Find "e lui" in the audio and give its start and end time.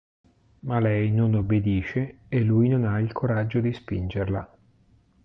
2.27-2.69